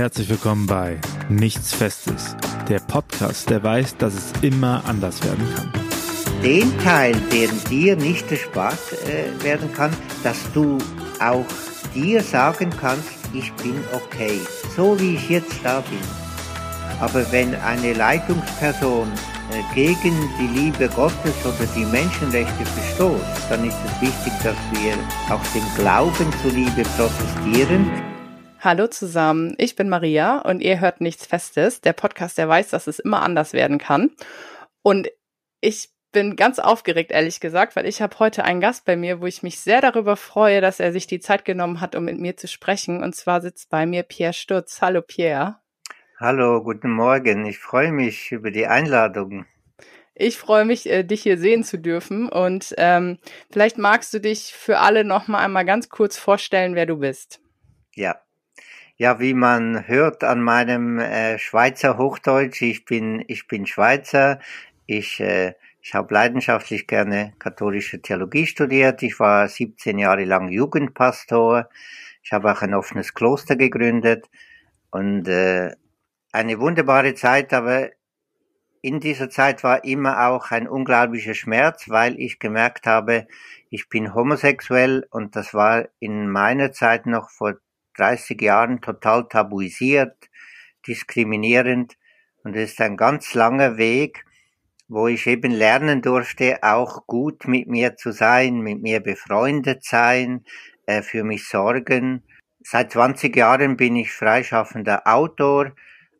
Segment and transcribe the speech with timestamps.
[0.00, 2.34] Herzlich willkommen bei Nichts Festes,
[2.70, 5.70] der Podcast, der weiß, dass es immer anders werden kann.
[6.42, 10.78] Den Teil, der dir nicht erspart äh, werden kann, dass du
[11.20, 11.44] auch
[11.94, 14.40] dir sagen kannst, ich bin okay,
[14.74, 16.00] so wie ich jetzt da bin.
[16.98, 23.76] Aber wenn eine Leitungsperson äh, gegen die Liebe Gottes oder die Menschenrechte verstoßt, dann ist
[23.84, 24.94] es wichtig, dass wir
[25.28, 28.09] auch dem Glauben zuliebe protestieren.
[28.62, 32.88] Hallo zusammen, ich bin Maria und ihr hört nichts Festes, der Podcast, der weiß, dass
[32.88, 34.10] es immer anders werden kann.
[34.82, 35.08] Und
[35.62, 39.26] ich bin ganz aufgeregt, ehrlich gesagt, weil ich habe heute einen Gast bei mir, wo
[39.26, 42.36] ich mich sehr darüber freue, dass er sich die Zeit genommen hat, um mit mir
[42.36, 43.02] zu sprechen.
[43.02, 44.82] Und zwar sitzt bei mir Pierre Sturz.
[44.82, 45.56] Hallo Pierre.
[46.18, 47.46] Hallo, guten Morgen.
[47.46, 49.46] Ich freue mich über die Einladung.
[50.14, 52.28] Ich freue mich, äh, dich hier sehen zu dürfen.
[52.28, 56.84] Und ähm, vielleicht magst du dich für alle noch mal einmal ganz kurz vorstellen, wer
[56.84, 57.40] du bist.
[57.94, 58.20] Ja,
[59.00, 64.40] ja, wie man hört an meinem äh, Schweizer Hochdeutsch, ich bin ich bin Schweizer.
[64.84, 69.02] Ich äh, ich habe leidenschaftlich gerne katholische Theologie studiert.
[69.02, 71.70] Ich war 17 Jahre lang Jugendpastor.
[72.22, 74.28] Ich habe auch ein offenes Kloster gegründet
[74.90, 75.74] und äh,
[76.32, 77.88] eine wunderbare Zeit, aber
[78.82, 83.26] in dieser Zeit war immer auch ein unglaublicher Schmerz, weil ich gemerkt habe,
[83.70, 87.54] ich bin homosexuell und das war in meiner Zeit noch vor
[88.00, 90.16] 30 Jahren total tabuisiert,
[90.86, 91.98] diskriminierend
[92.42, 94.24] und es ist ein ganz langer Weg,
[94.88, 100.44] wo ich eben lernen durfte, auch gut mit mir zu sein, mit mir befreundet sein,
[100.86, 102.22] äh, für mich sorgen.
[102.60, 105.74] Seit 20 Jahren bin ich freischaffender Autor,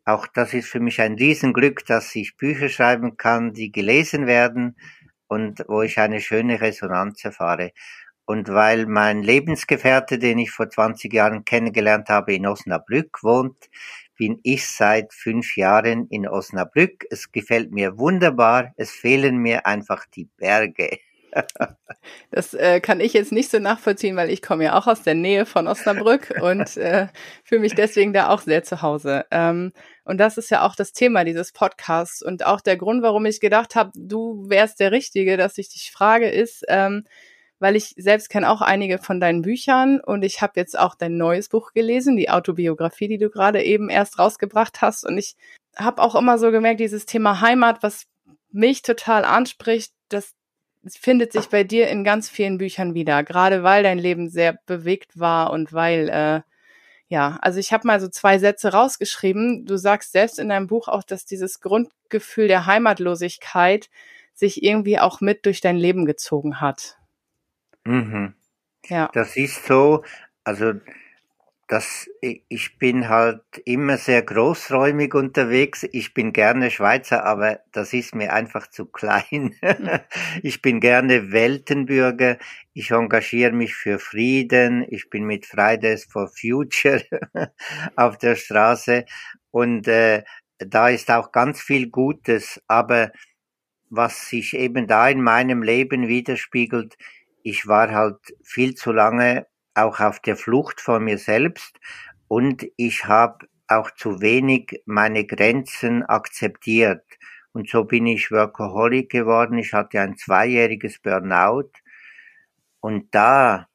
[0.05, 4.75] auch das ist für mich ein Riesenglück, dass ich Bücher schreiben kann, die gelesen werden
[5.27, 7.71] und wo ich eine schöne Resonanz erfahre.
[8.31, 13.69] Und weil mein Lebensgefährte, den ich vor 20 Jahren kennengelernt habe, in Osnabrück wohnt,
[14.15, 17.03] bin ich seit fünf Jahren in Osnabrück.
[17.09, 18.71] Es gefällt mir wunderbar.
[18.77, 20.99] Es fehlen mir einfach die Berge.
[22.29, 25.13] Das äh, kann ich jetzt nicht so nachvollziehen, weil ich komme ja auch aus der
[25.13, 27.07] Nähe von Osnabrück und äh,
[27.43, 29.25] fühle mich deswegen da auch sehr zu Hause.
[29.31, 29.71] Ähm,
[30.03, 33.39] und das ist ja auch das Thema dieses Podcasts und auch der Grund, warum ich
[33.39, 37.05] gedacht habe, du wärst der Richtige, dass ich dich frage, ist, ähm,
[37.61, 41.15] weil ich selbst kenne auch einige von deinen Büchern und ich habe jetzt auch dein
[41.15, 45.05] neues Buch gelesen, die Autobiografie, die du gerade eben erst rausgebracht hast.
[45.05, 45.35] Und ich
[45.77, 48.07] habe auch immer so gemerkt, dieses Thema Heimat, was
[48.51, 50.33] mich total anspricht, das
[50.87, 55.19] findet sich bei dir in ganz vielen Büchern wieder, gerade weil dein Leben sehr bewegt
[55.19, 56.41] war und weil, äh,
[57.09, 59.67] ja, also ich habe mal so zwei Sätze rausgeschrieben.
[59.67, 63.91] Du sagst selbst in deinem Buch auch, dass dieses Grundgefühl der Heimatlosigkeit
[64.33, 66.97] sich irgendwie auch mit durch dein Leben gezogen hat.
[67.85, 68.33] Mhm.
[68.87, 69.09] Ja.
[69.13, 70.03] Das ist so,
[70.43, 70.73] also
[71.67, 75.87] das, ich bin halt immer sehr großräumig unterwegs.
[75.93, 79.55] Ich bin gerne Schweizer, aber das ist mir einfach zu klein.
[80.43, 82.37] ich bin gerne Weltenbürger.
[82.73, 84.85] Ich engagiere mich für Frieden.
[84.89, 87.03] Ich bin mit Fridays for Future
[87.95, 89.05] auf der Straße.
[89.51, 90.23] Und äh,
[90.57, 92.61] da ist auch ganz viel Gutes.
[92.67, 93.11] Aber
[93.89, 96.97] was sich eben da in meinem Leben widerspiegelt,
[97.43, 101.79] ich war halt viel zu lange auch auf der Flucht vor mir selbst
[102.27, 107.03] und ich habe auch zu wenig meine Grenzen akzeptiert.
[107.53, 109.57] Und so bin ich Workaholic geworden.
[109.57, 111.71] Ich hatte ein zweijähriges Burnout.
[112.79, 113.67] Und da,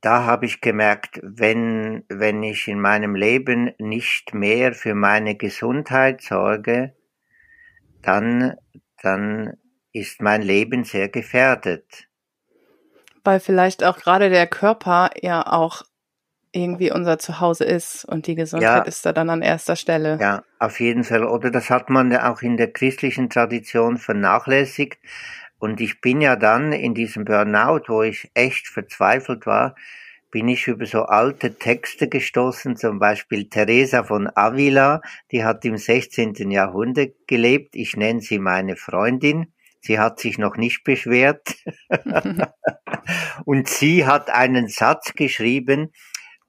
[0.00, 6.22] da habe ich gemerkt, wenn, wenn ich in meinem Leben nicht mehr für meine Gesundheit
[6.22, 6.94] sorge,
[8.02, 8.56] dann,
[9.02, 9.54] dann
[9.92, 12.09] ist mein Leben sehr gefährdet
[13.24, 15.82] weil vielleicht auch gerade der Körper ja auch
[16.52, 20.18] irgendwie unser Zuhause ist und die Gesundheit ja, ist da dann an erster Stelle.
[20.20, 21.24] Ja, auf jeden Fall.
[21.24, 24.98] Oder das hat man ja auch in der christlichen Tradition vernachlässigt.
[25.58, 29.76] Und ich bin ja dann in diesem Burnout, wo ich echt verzweifelt war,
[30.30, 35.02] bin ich über so alte Texte gestoßen, zum Beispiel Teresa von Avila,
[35.32, 36.50] die hat im 16.
[36.50, 37.74] Jahrhundert gelebt.
[37.74, 39.52] Ich nenne sie meine Freundin.
[39.80, 41.56] Sie hat sich noch nicht beschwert.
[43.44, 45.92] und sie hat einen Satz geschrieben,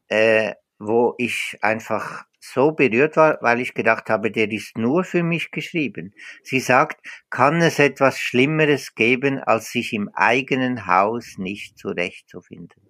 [0.08, 5.24] äh, wo ich einfach so berührt war, weil ich gedacht habe, der ist nur für
[5.24, 6.14] mich geschrieben.
[6.44, 12.82] Sie sagt, kann es etwas Schlimmeres geben, als sich im eigenen Haus nicht zurechtzufinden?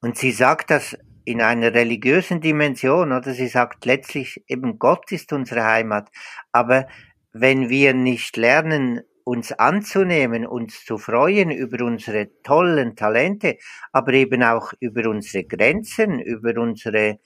[0.00, 5.32] Und sie sagt das in einer religiösen Dimension, oder sie sagt letztlich eben Gott ist
[5.32, 6.10] unsere Heimat.
[6.52, 6.86] Aber
[7.32, 13.56] wenn wir nicht lernen, uns anzunehmen, uns zu freuen über unsere tollen Talente,
[13.92, 17.18] aber eben auch über unsere Grenzen, über unsere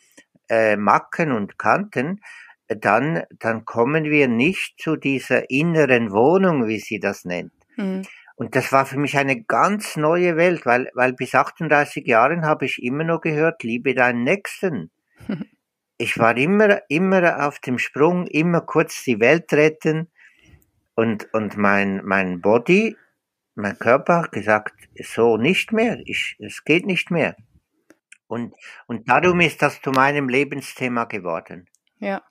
[0.48, 2.20] äh, Macken und Kanten,
[2.68, 7.52] dann, dann kommen wir nicht zu dieser inneren Wohnung, wie sie das nennt.
[7.76, 8.02] Mhm.
[8.36, 12.66] Und das war für mich eine ganz neue Welt, weil, weil bis 38 Jahren habe
[12.66, 14.90] ich immer nur gehört, liebe deinen Nächsten.
[16.00, 20.08] Ich war immer, immer auf dem Sprung, immer kurz die Welt retten.
[20.98, 22.96] Und, und mein, mein Body,
[23.54, 27.36] mein Körper hat gesagt, so nicht mehr, ich, es geht nicht mehr.
[28.26, 28.52] Und,
[28.88, 31.68] und darum ist das zu meinem Lebensthema geworden.
[32.00, 32.24] Ja.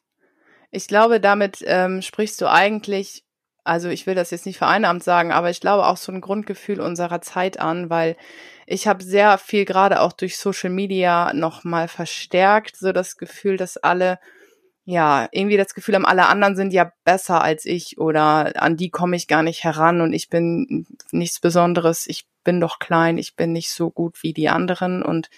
[0.70, 3.24] Ich glaube, damit ähm, sprichst du eigentlich,
[3.64, 6.82] also ich will das jetzt nicht vereinnahmt sagen, aber ich glaube auch so ein Grundgefühl
[6.82, 8.18] unserer Zeit an, weil
[8.66, 13.78] ich habe sehr viel gerade auch durch Social Media nochmal verstärkt, so das Gefühl, dass
[13.78, 14.20] alle
[14.90, 18.90] ja, irgendwie das Gefühl haben, alle anderen sind ja besser als ich oder an die
[18.90, 23.36] komme ich gar nicht heran und ich bin nichts Besonderes, ich bin doch klein, ich
[23.36, 25.30] bin nicht so gut wie die anderen und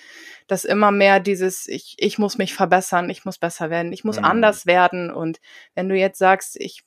[0.46, 4.20] das immer mehr dieses, ich, ich muss mich verbessern, ich muss besser werden, ich muss
[4.20, 4.26] mhm.
[4.26, 5.40] anders werden und
[5.74, 6.84] wenn du jetzt sagst, ich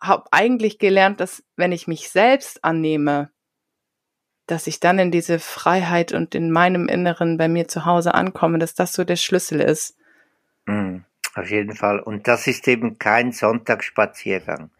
[0.00, 3.32] habe eigentlich gelernt, dass wenn ich mich selbst annehme,
[4.46, 8.60] dass ich dann in diese Freiheit und in meinem Inneren bei mir zu Hause ankomme,
[8.60, 9.96] dass das so der Schlüssel ist.
[10.66, 11.04] Mhm.
[11.34, 11.98] Auf jeden Fall.
[12.00, 14.70] Und das ist eben kein Sonntagsspaziergang.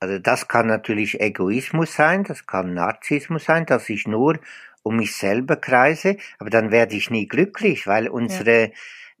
[0.00, 4.40] Also das kann natürlich Egoismus sein, das kann Narzissmus sein, dass ich nur
[4.82, 8.70] um mich selber kreise, aber dann werde ich nie glücklich, weil unsere, ja.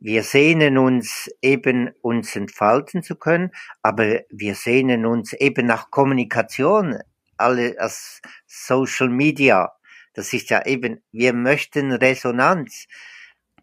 [0.00, 6.98] wir sehnen uns eben, uns entfalten zu können, aber wir sehnen uns eben nach Kommunikation,
[7.36, 9.72] alle als Social Media.
[10.14, 12.88] Das ist ja eben, wir möchten Resonanz,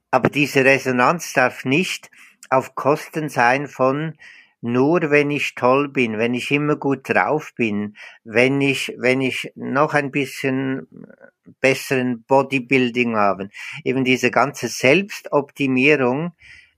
[0.09, 2.09] aber diese Resonanz darf nicht
[2.49, 4.15] auf Kosten sein von
[4.61, 9.51] nur wenn ich toll bin, wenn ich immer gut drauf bin, wenn ich, wenn ich
[9.55, 10.87] noch ein bisschen
[11.61, 13.49] besseren Bodybuilding habe,
[13.85, 16.33] eben diese ganze Selbstoptimierung,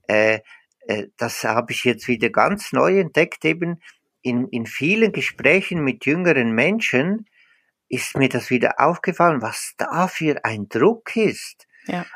[0.06, 0.40] äh,
[0.86, 3.80] äh, das habe ich jetzt wieder ganz neu entdeckt, eben
[4.22, 7.26] in, in vielen Gesprächen mit jüngeren Menschen
[7.88, 11.66] ist mir das wieder aufgefallen, was da für ein Druck ist.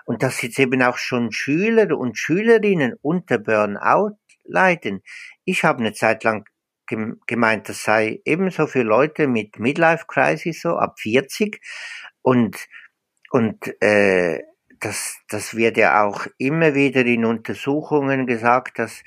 [0.05, 5.03] Und dass jetzt eben auch schon Schüler und Schülerinnen unter Burnout leiden.
[5.45, 6.47] Ich habe eine Zeit lang
[7.27, 11.61] gemeint, das sei ebenso für Leute mit Midlife Crisis so ab 40
[12.23, 12.57] und
[13.31, 14.41] und äh,
[14.79, 19.03] das das wird ja auch immer wieder in Untersuchungen gesagt, dass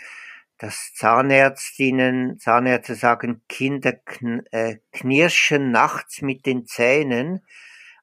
[0.58, 7.46] dass Zahnärztinnen, Zahnärzte sagen, Kinder kn äh, knirschen nachts mit den Zähnen,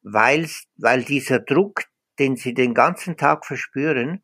[0.03, 1.85] weil weil dieser Druck
[2.19, 4.23] den sie den ganzen Tag verspüren,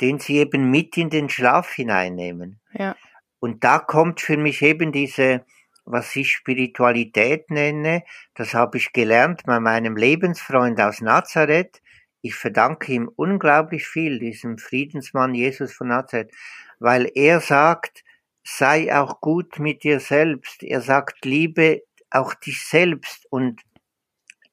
[0.00, 2.60] den sie eben mit in den Schlaf hineinnehmen.
[2.72, 2.96] Ja.
[3.38, 5.44] Und da kommt für mich eben diese,
[5.84, 8.02] was ich Spiritualität nenne,
[8.34, 11.80] das habe ich gelernt bei meinem Lebensfreund aus Nazareth.
[12.22, 16.32] Ich verdanke ihm unglaublich viel, diesem Friedensmann Jesus von Nazareth,
[16.80, 18.04] weil er sagt,
[18.42, 20.62] sei auch gut mit dir selbst.
[20.62, 23.62] Er sagt, liebe auch dich selbst und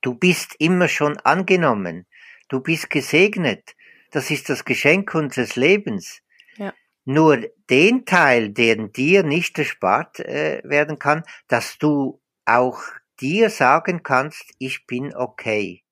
[0.01, 2.05] du bist immer schon angenommen.
[2.53, 3.75] Du bist gesegnet.
[4.11, 6.21] Das ist das Geschenk unseres Lebens.
[6.55, 6.71] Ja.
[7.03, 12.79] Nur den Teil, der dir nicht erspart äh, werden kann, dass du auch
[13.19, 15.83] dir sagen kannst, ich bin okay.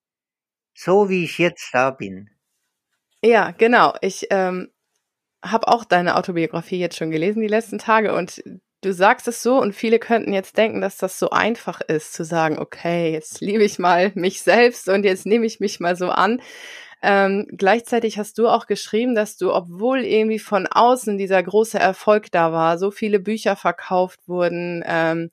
[0.75, 2.29] So wie ich jetzt da bin.
[3.23, 3.95] Ja, genau.
[4.01, 4.69] Ich ähm,
[5.43, 8.43] habe auch deine Autobiografie jetzt schon gelesen die letzten Tage und
[8.81, 12.25] du sagst es so und viele könnten jetzt denken, dass das so einfach ist, zu
[12.25, 16.09] sagen, okay, jetzt liebe ich mal mich selbst und jetzt nehme ich mich mal so
[16.09, 16.41] an.
[17.03, 22.31] Ähm, gleichzeitig hast du auch geschrieben, dass du, obwohl irgendwie von außen dieser große Erfolg
[22.31, 25.31] da war, so viele Bücher verkauft wurden, ähm,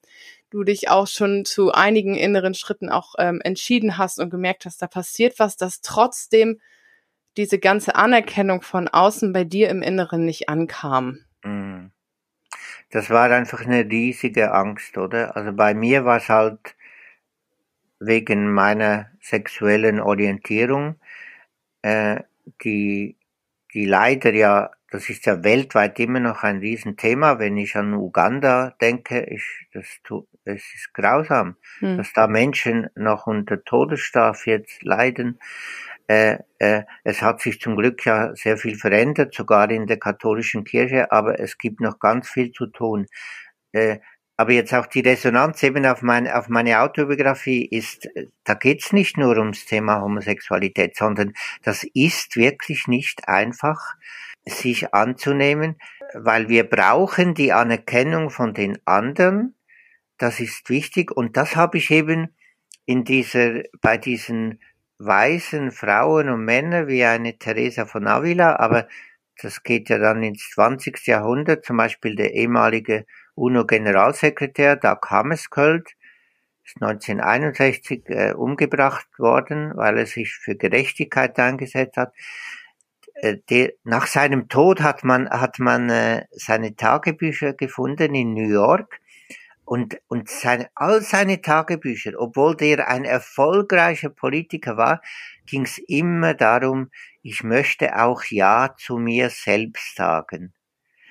[0.50, 4.80] du dich auch schon zu einigen inneren Schritten auch ähm, entschieden hast und gemerkt hast,
[4.80, 6.58] da passiert was, dass trotzdem
[7.36, 11.18] diese ganze Anerkennung von außen bei dir im Inneren nicht ankam.
[11.44, 11.92] Mhm
[12.90, 15.37] das war einfach eine riesige Angst, oder?
[15.37, 16.76] Also bei mir war es halt
[18.00, 20.97] wegen meiner sexuellen Orientierung,
[21.83, 22.21] äh,
[22.64, 23.16] die,
[23.75, 28.75] die leider ja, das ist ja weltweit immer noch ein Riesenthema, wenn ich an Uganda
[28.80, 31.99] denke, ich, das, tut, es ist grausam, hm.
[31.99, 35.38] dass da Menschen noch unter Todesstrafe jetzt leiden.
[36.08, 40.64] Äh, äh, es hat sich zum Glück ja sehr viel verändert, sogar in der katholischen
[40.64, 43.06] Kirche, aber es gibt noch ganz viel zu tun.
[43.72, 43.98] Äh,
[44.38, 48.08] aber jetzt auch die Resonanz eben auf, mein, auf meine Autobiografie ist,
[48.44, 53.96] da geht's nicht nur ums Thema Homosexualität, sondern das ist wirklich nicht einfach,
[54.46, 55.76] sich anzunehmen,
[56.14, 59.56] weil wir brauchen die Anerkennung von den anderen.
[60.16, 62.34] Das ist wichtig und das habe ich eben
[62.86, 64.60] in dieser, bei diesen
[64.98, 68.88] weißen Frauen und Männer wie eine Teresa von Avila, aber
[69.40, 71.06] das geht ja dann ins 20.
[71.06, 75.94] Jahrhundert, zum Beispiel der ehemalige UNO-Generalsekretär Dag Hammarskjöld
[76.64, 82.12] ist 1961 äh, umgebracht worden, weil er sich für Gerechtigkeit eingesetzt hat.
[83.14, 88.48] Äh, der, nach seinem Tod hat man, hat man äh, seine Tagebücher gefunden in New
[88.48, 89.00] York
[89.68, 95.02] und, und seine, all seine Tagebücher, obwohl der ein erfolgreicher Politiker war,
[95.44, 100.54] ging es immer darum, ich möchte auch Ja zu mir selbst sagen.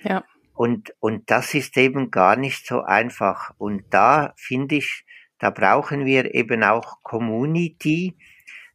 [0.01, 0.23] Ja.
[0.55, 3.51] Und, und das ist eben gar nicht so einfach.
[3.59, 5.05] Und da finde ich,
[5.37, 8.17] da brauchen wir eben auch Community,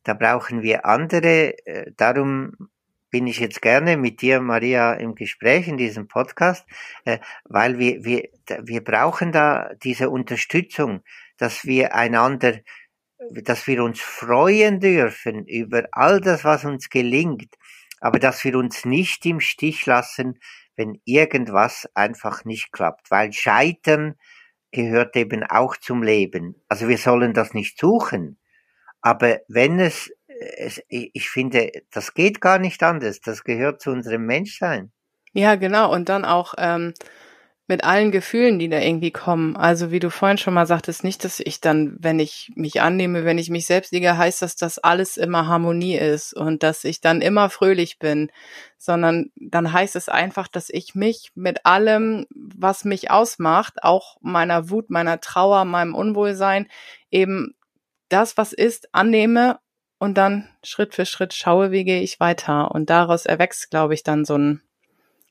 [0.04, 2.52] da brauchen wir andere, äh, darum
[3.12, 6.66] bin ich jetzt gerne mit dir, Maria, im Gespräch in diesem Podcast,
[7.04, 8.28] äh, weil wir, wir,
[8.62, 11.02] wir brauchen da diese Unterstützung,
[11.36, 12.58] dass wir einander,
[13.30, 17.54] dass wir uns freuen dürfen über all das, was uns gelingt,
[18.00, 20.40] aber dass wir uns nicht im Stich lassen,
[20.74, 24.14] wenn irgendwas einfach nicht klappt, weil Scheitern
[24.70, 26.56] gehört eben auch zum Leben.
[26.66, 28.38] Also wir sollen das nicht suchen,
[29.02, 30.10] aber wenn es
[30.58, 33.20] es, ich finde, das geht gar nicht anders.
[33.20, 34.92] Das gehört zu unserem Menschsein.
[35.32, 35.92] Ja, genau.
[35.92, 36.92] Und dann auch ähm,
[37.68, 39.56] mit allen Gefühlen, die da irgendwie kommen.
[39.56, 43.24] Also wie du vorhin schon mal sagtest, nicht, dass ich dann, wenn ich mich annehme,
[43.24, 47.00] wenn ich mich selbst liege, heißt das, dass alles immer Harmonie ist und dass ich
[47.00, 48.30] dann immer fröhlich bin,
[48.78, 54.68] sondern dann heißt es einfach, dass ich mich mit allem, was mich ausmacht, auch meiner
[54.68, 56.68] Wut, meiner Trauer, meinem Unwohlsein,
[57.10, 57.54] eben
[58.10, 59.60] das, was ist, annehme
[60.02, 62.72] und dann Schritt für Schritt schaue, wie gehe ich weiter.
[62.72, 64.60] Und daraus erwächst, glaube ich, dann so ein,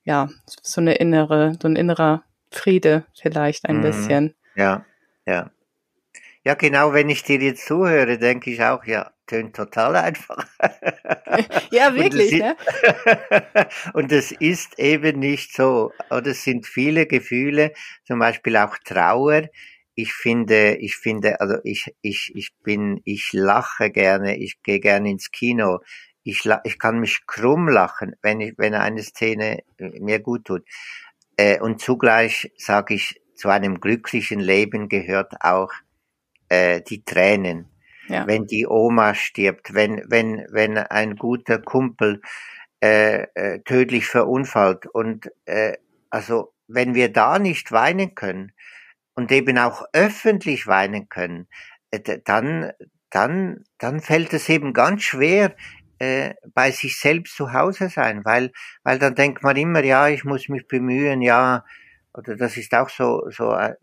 [0.05, 3.81] ja, so eine innere, so ein innerer Friede vielleicht ein mhm.
[3.81, 4.35] bisschen.
[4.55, 4.85] Ja,
[5.25, 5.51] ja.
[6.45, 10.47] Ja, genau, wenn ich dir jetzt zuhöre, denke ich auch, ja, tönt total einfach.
[11.71, 12.55] ja, wirklich, und ne?
[13.93, 15.91] und es ist eben nicht so.
[16.09, 17.73] Oder es sind viele Gefühle,
[18.05, 19.49] zum Beispiel auch Trauer,
[19.95, 25.09] ich finde, ich finde, also ich, ich, ich bin, ich lache gerne, ich gehe gerne
[25.09, 25.79] ins Kino.
[26.23, 30.63] Ich, ich kann mich krumm lachen, wenn ich, wenn eine Szene äh, mir gut tut.
[31.35, 35.71] Äh, und zugleich sage ich, zu einem glücklichen Leben gehört auch
[36.49, 37.67] äh, die Tränen.
[38.07, 38.27] Ja.
[38.27, 42.21] Wenn die Oma stirbt, wenn, wenn, wenn ein guter Kumpel
[42.83, 45.77] äh, äh, tödlich verunfallt und äh,
[46.09, 48.51] also wenn wir da nicht weinen können,
[49.21, 51.47] und eben auch öffentlich weinen können,
[51.91, 52.71] äh, dann,
[53.11, 55.55] dann, dann fällt es eben ganz schwer,
[55.99, 58.51] äh, bei sich selbst zu Hause sein, weil,
[58.83, 61.63] weil dann denkt man immer, ja, ich muss mich bemühen, ja,
[62.15, 63.75] oder das ist auch so, so äh,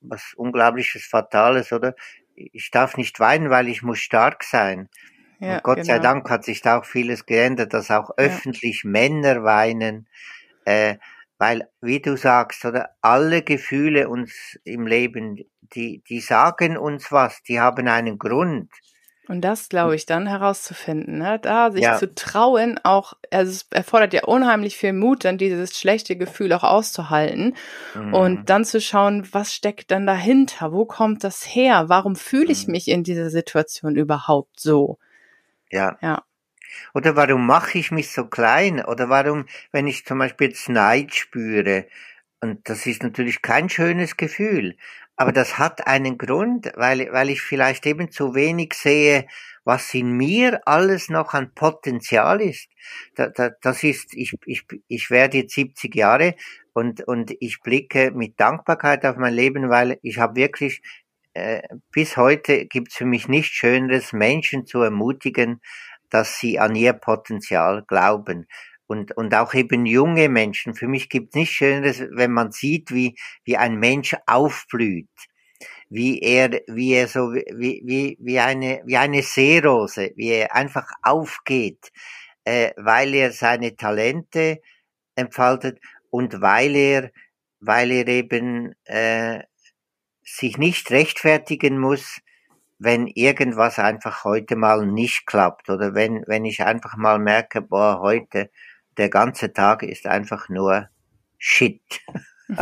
[0.00, 1.96] was Unglaubliches, Fatales, oder?
[2.36, 4.88] Ich darf nicht weinen, weil ich muss stark sein.
[5.40, 5.88] Ja, und Gott genau.
[5.88, 8.90] sei Dank hat sich da auch vieles geändert, dass auch öffentlich ja.
[8.90, 10.06] Männer weinen.
[10.64, 10.98] Äh,
[11.38, 17.42] weil, wie du sagst, oder alle Gefühle uns im Leben, die, die sagen uns was,
[17.42, 18.70] die haben einen Grund.
[19.28, 21.38] Und das glaube ich dann herauszufinden, ne?
[21.38, 21.98] da sich ja.
[21.98, 26.64] zu trauen, auch, also es erfordert ja unheimlich viel Mut, dann dieses schlechte Gefühl auch
[26.64, 27.54] auszuhalten
[27.94, 28.14] mhm.
[28.14, 32.66] und dann zu schauen, was steckt dann dahinter, wo kommt das her, warum fühle ich
[32.66, 32.72] mhm.
[32.72, 34.98] mich in dieser Situation überhaupt so?
[35.70, 35.98] Ja.
[36.00, 36.22] Ja.
[36.94, 38.84] Oder warum mache ich mich so klein?
[38.84, 41.86] Oder warum, wenn ich zum Beispiel jetzt Neid spüre,
[42.40, 44.76] und das ist natürlich kein schönes Gefühl,
[45.16, 49.26] aber das hat einen Grund, weil, weil ich vielleicht eben zu wenig sehe,
[49.64, 52.68] was in mir alles noch an Potenzial ist.
[53.16, 56.36] Da, da, das ist, ich, ich, ich werde jetzt 70 Jahre
[56.72, 60.82] und, und ich blicke mit Dankbarkeit auf mein Leben, weil ich habe wirklich
[61.34, 65.60] äh, bis heute gibt's für mich nichts Schöneres, Menschen zu ermutigen,
[66.10, 68.46] dass sie an ihr Potenzial glauben.
[68.86, 70.74] Und, und auch eben junge Menschen.
[70.74, 75.10] Für mich gibt es nichts Schöneres, wenn man sieht, wie, wie ein Mensch aufblüht.
[75.90, 80.90] Wie er, wie er so, wie, wie, wie eine, wie eine Seerose, wie er einfach
[81.02, 81.90] aufgeht,
[82.44, 84.60] äh, weil er seine Talente
[85.16, 87.10] entfaltet und weil er,
[87.60, 89.42] weil er eben äh,
[90.22, 92.20] sich nicht rechtfertigen muss,
[92.78, 98.00] wenn irgendwas einfach heute mal nicht klappt oder wenn, wenn ich einfach mal merke, boah,
[98.00, 98.50] heute,
[98.96, 100.88] der ganze Tag ist einfach nur
[101.38, 101.80] Shit.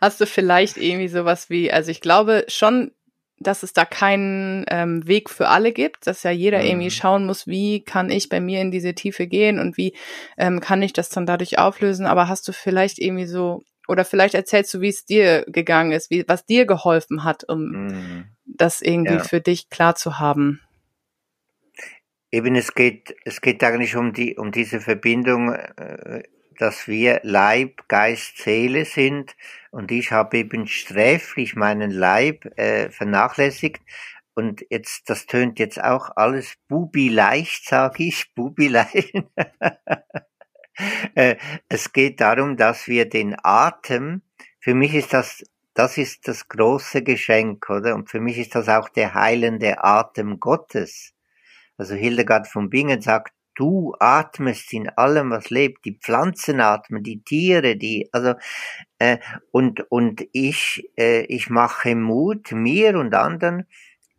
[0.00, 2.90] Hast du vielleicht irgendwie sowas wie, also ich glaube schon,
[3.38, 6.66] dass es da keinen ähm, Weg für alle gibt, dass ja jeder mhm.
[6.66, 9.94] irgendwie schauen muss, wie kann ich bei mir in diese Tiefe gehen und wie
[10.36, 12.06] ähm, kann ich das dann dadurch auflösen.
[12.06, 16.10] Aber hast du vielleicht irgendwie so, oder vielleicht erzählst du, wie es dir gegangen ist,
[16.10, 19.24] wie, was dir geholfen hat, um mhm das irgendwie ja.
[19.24, 20.60] für dich klar zu haben?
[22.30, 26.22] Eben, es geht, es geht eigentlich um die, um diese Verbindung, äh,
[26.58, 29.36] dass wir Leib, Geist, Seele sind.
[29.70, 33.82] Und ich habe eben sträflich meinen Leib äh, vernachlässigt.
[34.34, 39.14] Und jetzt, das tönt jetzt auch alles bubi leicht, sage ich, bubi leicht.
[41.14, 41.36] äh,
[41.68, 44.22] es geht darum, dass wir den Atem,
[44.60, 47.94] für mich ist das, das ist das große Geschenk, oder?
[47.94, 51.14] Und für mich ist das auch der heilende Atem Gottes
[51.76, 55.84] also Hildegard von Bingen sagt, du atmest in allem, was lebt.
[55.84, 58.34] Die Pflanzen atmen, die Tiere, die, also,
[58.98, 59.18] äh,
[59.50, 63.66] und, und ich, äh, ich mache Mut, mir und anderen,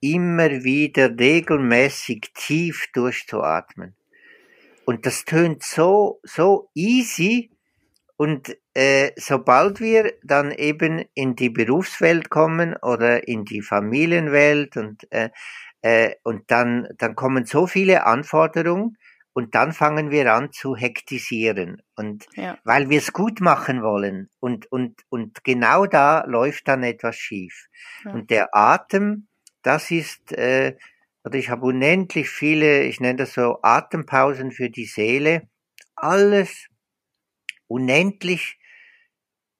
[0.02, 3.96] immer wieder regelmäßig tief durchzuatmen.
[4.86, 7.52] Und das tönt so, so easy.
[8.18, 15.12] Und äh, sobald wir dann eben in die Berufswelt kommen oder in die Familienwelt und
[15.12, 15.30] äh,
[15.86, 18.98] äh, und dann, dann kommen so viele Anforderungen
[19.34, 21.84] und dann fangen wir an zu hektisieren.
[21.96, 22.58] Und ja.
[22.64, 27.68] weil wir es gut machen wollen und, und, und genau da läuft dann etwas schief.
[28.04, 28.14] Ja.
[28.14, 29.28] Und der Atem,
[29.62, 30.76] das ist, äh,
[31.26, 35.50] oder ich habe unendlich viele, ich nenne das so Atempausen für die Seele.
[35.96, 36.68] Alles
[37.68, 38.60] unendlich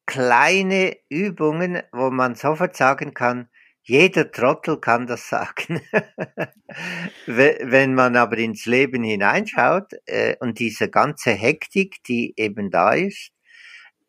[0.06, 3.50] kleine Übungen, wo man sofort sagen kann,
[3.82, 5.82] jeder Trottel kann das sagen.
[7.26, 13.32] Wenn man aber ins Leben hineinschaut äh, und diese ganze Hektik, die eben da ist,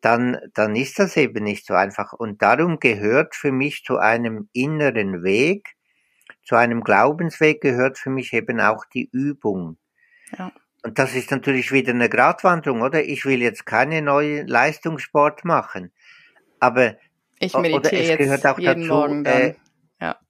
[0.01, 2.13] dann, dann ist das eben nicht so einfach.
[2.13, 5.76] Und darum gehört für mich zu einem inneren Weg,
[6.47, 9.77] zu einem Glaubensweg gehört für mich eben auch die Übung.
[10.37, 10.51] Ja.
[10.83, 13.03] Und das ist natürlich wieder eine Gratwanderung, oder?
[13.03, 15.91] Ich will jetzt keine neue Leistungssport machen,
[16.61, 16.95] aber
[17.39, 19.41] ich meditiere jetzt jeden dazu, Morgen dann.
[19.41, 19.53] Äh,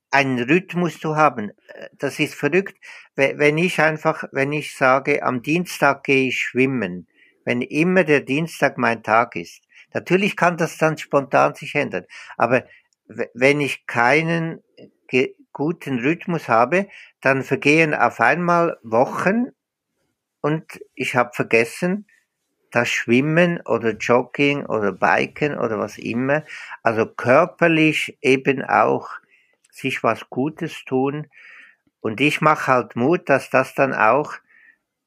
[0.09, 1.51] einen Rhythmus zu haben.
[1.97, 2.77] Das ist verrückt.
[3.15, 7.07] Wenn ich einfach, wenn ich sage, am Dienstag gehe ich schwimmen,
[7.43, 12.05] wenn immer der Dienstag mein Tag ist, natürlich kann das dann spontan sich ändern.
[12.37, 12.63] Aber
[13.33, 14.63] wenn ich keinen
[15.57, 16.87] guten Rhythmus habe,
[17.19, 19.47] dann vergehen auf einmal Wochen
[20.41, 22.05] und ich habe vergessen,
[22.69, 26.43] das Schwimmen oder Jogging oder Biken oder was immer,
[26.83, 29.09] also körperlich eben auch
[29.71, 31.25] sich was Gutes tun.
[32.01, 34.33] Und ich mache halt Mut, dass das dann auch,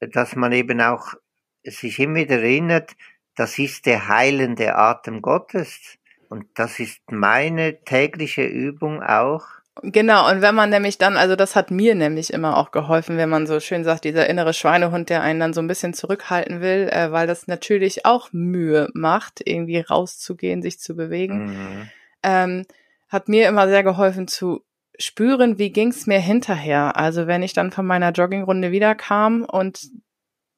[0.01, 1.15] dass man eben auch
[1.63, 2.97] sich immer wieder erinnert,
[3.37, 5.97] das ist der heilende Atem Gottes.
[6.29, 9.60] Und das ist meine tägliche Übung auch.
[9.83, 13.31] Genau, und wenn man nämlich dann, also das hat mir nämlich immer auch geholfen, wenn
[13.31, 16.89] man so schön sagt, dieser innere Schweinehund, der einen dann so ein bisschen zurückhalten will,
[16.93, 21.47] äh, weil das natürlich auch Mühe macht, irgendwie rauszugehen, sich zu bewegen.
[21.47, 21.91] Mhm.
[22.23, 22.67] Ähm,
[23.09, 24.63] hat mir immer sehr geholfen zu
[24.99, 26.97] spüren, wie ging's mir hinterher.
[26.97, 29.89] Also wenn ich dann von meiner Joggingrunde wiederkam und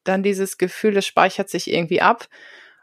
[0.04, 2.26] dann dieses Gefühl, es speichert sich irgendwie ab.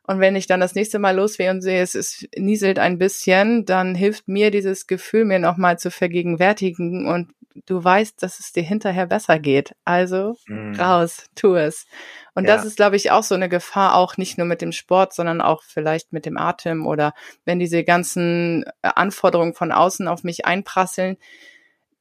[0.09, 3.65] Und wenn ich dann das nächste Mal losgehe und sehe, es ist, nieselt ein bisschen,
[3.65, 7.31] dann hilft mir dieses Gefühl, mir nochmal zu vergegenwärtigen und
[7.67, 9.75] du weißt, dass es dir hinterher besser geht.
[9.85, 10.73] Also mm.
[10.79, 11.85] raus, tu es.
[12.33, 12.55] Und ja.
[12.55, 15.41] das ist, glaube ich, auch so eine Gefahr, auch nicht nur mit dem Sport, sondern
[15.41, 17.13] auch vielleicht mit dem Atem oder
[17.45, 21.17] wenn diese ganzen äh, Anforderungen von außen auf mich einprasseln,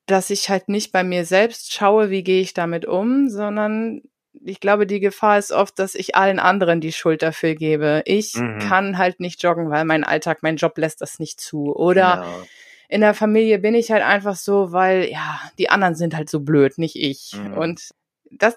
[0.07, 4.01] dass ich halt nicht bei mir selbst schaue, wie gehe ich damit um, sondern
[4.45, 8.03] ich glaube, die Gefahr ist oft, dass ich allen anderen die Schuld dafür gebe.
[8.05, 8.59] Ich mhm.
[8.59, 11.75] kann halt nicht joggen, weil mein Alltag, mein Job lässt das nicht zu.
[11.75, 12.47] Oder genau.
[12.88, 16.41] in der Familie bin ich halt einfach so, weil ja, die anderen sind halt so
[16.41, 17.37] blöd, nicht ich.
[17.37, 17.55] Mhm.
[17.55, 17.88] Und
[18.31, 18.57] das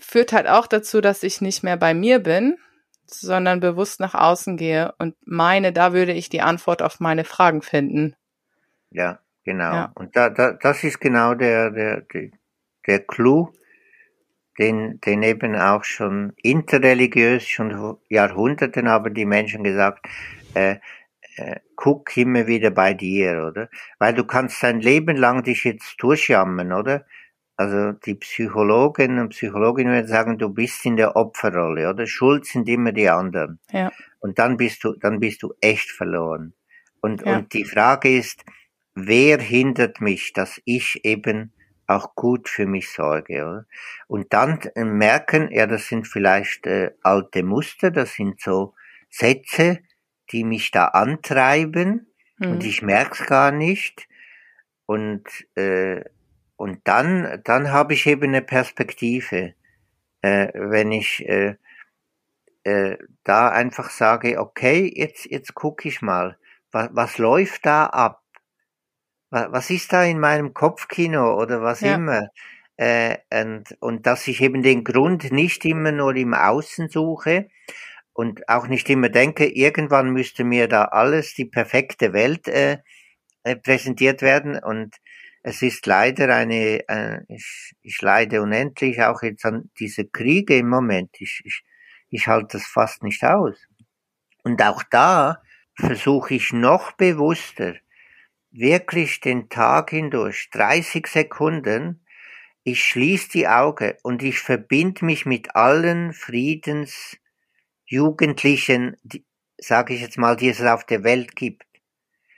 [0.00, 2.56] führt halt auch dazu, dass ich nicht mehr bei mir bin,
[3.06, 7.62] sondern bewusst nach außen gehe und meine, da würde ich die Antwort auf meine Fragen
[7.62, 8.14] finden.
[8.90, 9.72] Ja, genau.
[9.72, 9.92] Ja.
[9.94, 12.30] Und da, da, das ist genau der, der, der,
[12.86, 13.52] der Clou,
[14.60, 20.06] den, den eben auch schon interreligiös, schon Jahrhunderten haben die Menschen gesagt,
[20.54, 20.76] äh,
[21.36, 23.70] äh, guck immer wieder bei dir, oder?
[23.98, 27.06] Weil du kannst dein Leben lang dich jetzt durchjammern, oder?
[27.56, 32.06] Also die Psychologen und Psychologinnen würden sagen, du bist in der Opferrolle, oder?
[32.06, 33.58] Schuld sind immer die anderen.
[33.70, 33.90] Ja.
[34.18, 36.52] Und dann bist du, dann bist du echt verloren.
[37.00, 37.36] Und, ja.
[37.36, 38.44] und die Frage ist,
[38.94, 41.54] wer hindert mich, dass ich eben
[41.90, 43.66] auch gut für mich sorge, oder?
[44.06, 48.74] Und dann äh, merken, ja, das sind vielleicht äh, alte Muster, das sind so
[49.08, 49.80] Sätze,
[50.30, 52.06] die mich da antreiben
[52.38, 52.52] mhm.
[52.52, 54.08] und ich merk's gar nicht.
[54.86, 55.24] Und
[55.56, 56.02] äh,
[56.60, 59.54] und dann, dann habe ich eben eine Perspektive,
[60.20, 61.56] äh, wenn ich äh,
[62.64, 66.36] äh, da einfach sage, okay, jetzt, jetzt gucke ich mal,
[66.70, 68.19] was, was läuft da ab?
[69.30, 71.94] Was, ist da in meinem Kopfkino oder was ja.
[71.94, 72.28] immer?
[72.80, 77.50] äh, und, und dass ich eben den Grund nicht immer nur im Außen suche
[78.14, 82.78] und auch nicht immer denke, irgendwann müsste mir da alles die perfekte Welt äh,
[83.42, 84.96] äh, präsentiert werden und
[85.42, 90.68] es ist leider eine, äh, ich, ich leide unendlich auch jetzt an diese Kriege im
[90.70, 91.10] Moment.
[91.18, 91.62] Ich, ich,
[92.08, 93.58] ich halte das fast nicht aus.
[94.42, 95.42] Und auch da
[95.74, 97.74] versuche ich noch bewusster,
[98.50, 102.04] wirklich den Tag hindurch, 30 Sekunden,
[102.62, 108.96] ich schließe die Augen und ich verbinde mich mit allen Friedensjugendlichen,
[109.56, 111.64] sage ich jetzt mal, die es auf der Welt gibt.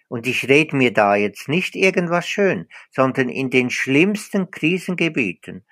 [0.08, 5.64] Und ich rede mir da jetzt nicht irgendwas schön, sondern in den schlimmsten Krisengebieten.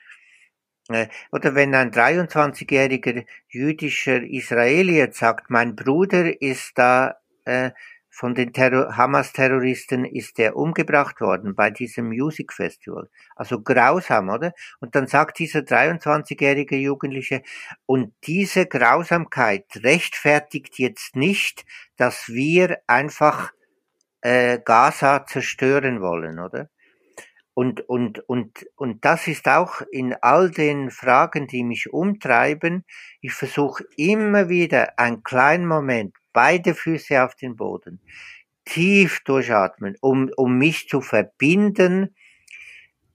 [0.88, 7.70] Äh, oder wenn ein 23-jähriger jüdischer Israelier sagt, mein Bruder ist da äh,
[8.10, 13.08] von den Terror Hamas-Terroristen ist er umgebracht worden bei diesem Music Festival.
[13.36, 14.52] Also grausam, oder?
[14.80, 17.42] Und dann sagt dieser 23-jährige Jugendliche,
[17.86, 21.64] und diese Grausamkeit rechtfertigt jetzt nicht,
[21.96, 23.52] dass wir einfach
[24.22, 26.68] äh, Gaza zerstören wollen, oder?
[27.54, 32.84] Und, und, und, und das ist auch in all den Fragen, die mich umtreiben.
[33.20, 38.00] Ich versuche immer wieder einen kleinen Moment, beide Füße auf den Boden,
[38.64, 42.14] tief durchatmen, um, um mich zu verbinden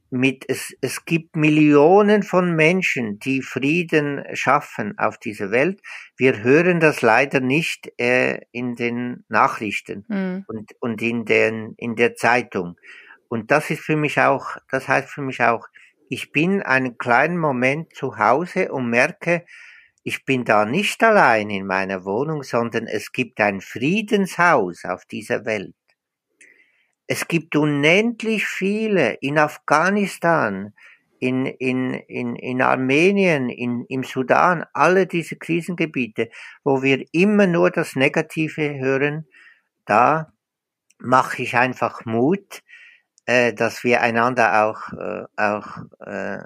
[0.09, 5.81] mit, es, es gibt Millionen von Menschen, die Frieden schaffen auf dieser Welt.
[6.15, 10.45] Wir hören das leider nicht äh, in den Nachrichten mhm.
[10.47, 12.77] und, und in, den, in der Zeitung.
[13.27, 15.67] Und das ist für mich auch, das heißt für mich auch,
[16.07, 19.43] ich bin einen kleinen Moment zu Hause und merke,
[20.07, 25.45] ich bin da nicht allein in meiner Wohnung, sondern es gibt ein Friedenshaus auf dieser
[25.45, 25.75] Welt.
[27.07, 30.75] Es gibt unendlich viele in Afghanistan,
[31.19, 36.29] in, in, in, in Armenien, in, im Sudan, alle diese Krisengebiete,
[36.63, 39.27] wo wir immer nur das Negative hören,
[39.85, 40.31] da
[40.99, 42.61] mache ich einfach Mut,
[43.25, 46.43] äh, dass wir einander auch, äh, auch äh,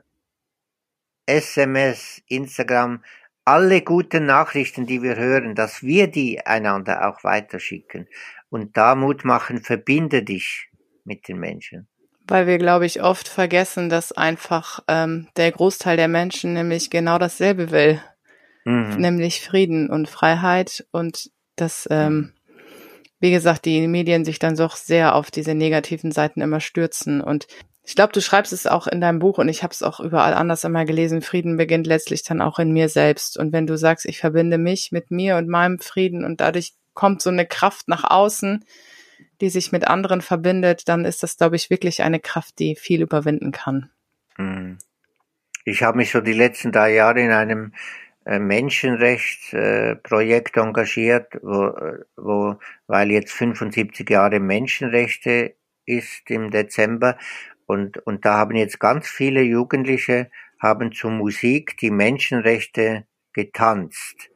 [1.25, 3.03] SMS, Instagram,
[3.49, 8.07] alle guten Nachrichten, die wir hören, dass wir die einander auch weiterschicken
[8.51, 10.69] und da Mut machen, verbinde dich
[11.03, 11.87] mit den Menschen.
[12.27, 17.17] Weil wir, glaube ich, oft vergessen, dass einfach ähm, der Großteil der Menschen nämlich genau
[17.17, 17.99] dasselbe will.
[18.65, 18.97] Mhm.
[18.97, 22.33] Nämlich Frieden und Freiheit und dass, ähm,
[23.19, 27.19] wie gesagt, die Medien sich dann doch sehr auf diese negativen Seiten immer stürzen.
[27.19, 27.47] Und
[27.89, 30.35] ich glaube, du schreibst es auch in deinem Buch und ich habe es auch überall
[30.35, 31.23] anders immer gelesen.
[31.23, 33.35] Frieden beginnt letztlich dann auch in mir selbst.
[33.35, 37.23] Und wenn du sagst, ich verbinde mich mit mir und meinem Frieden und dadurch kommt
[37.23, 38.63] so eine Kraft nach außen,
[39.41, 43.01] die sich mit anderen verbindet, dann ist das, glaube ich, wirklich eine Kraft, die viel
[43.01, 43.89] überwinden kann.
[44.35, 44.77] Hm.
[45.65, 47.73] Ich habe mich so die letzten drei Jahre in einem
[48.23, 51.73] äh, Menschenrechtsprojekt engagiert, wo,
[52.17, 55.55] wo, weil jetzt 75 Jahre Menschenrechte
[55.89, 57.17] ist im Dezember
[57.69, 64.31] und, und da haben jetzt ganz viele Jugendliche haben zur Musik die Menschenrechte getanzt.